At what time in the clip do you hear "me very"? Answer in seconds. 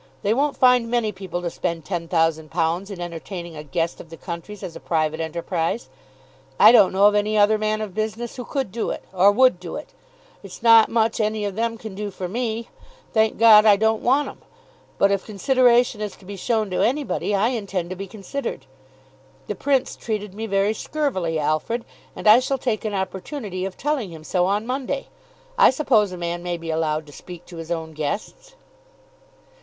20.33-20.73